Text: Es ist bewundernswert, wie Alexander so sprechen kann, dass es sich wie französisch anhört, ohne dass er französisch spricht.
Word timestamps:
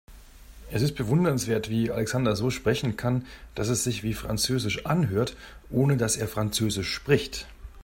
Es 0.71 0.81
ist 0.81 0.95
bewundernswert, 0.95 1.69
wie 1.69 1.91
Alexander 1.91 2.35
so 2.35 2.49
sprechen 2.49 2.97
kann, 2.97 3.27
dass 3.53 3.67
es 3.67 3.83
sich 3.83 4.01
wie 4.01 4.15
französisch 4.15 4.87
anhört, 4.87 5.37
ohne 5.69 5.95
dass 5.95 6.17
er 6.17 6.27
französisch 6.27 6.91
spricht. 6.91 7.45